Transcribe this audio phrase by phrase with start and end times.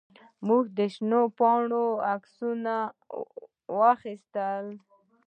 [0.47, 2.73] موږ د شنو پاڼو عکسونه
[3.79, 4.65] واخیستل.